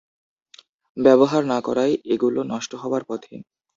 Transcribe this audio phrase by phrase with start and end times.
[0.97, 3.33] ব্যবহার না করায় এগুলো নষ্ট হওয়ার পথে।